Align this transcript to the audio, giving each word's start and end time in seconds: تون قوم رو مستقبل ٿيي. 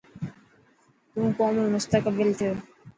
تون 1.13 1.25
قوم 1.37 1.55
رو 1.61 1.69
مستقبل 1.75 2.29
ٿيي. 2.39 2.51